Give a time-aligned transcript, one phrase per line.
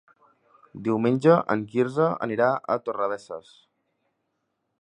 [0.87, 3.55] Diumenge en Quirze anirà a Torrebesses.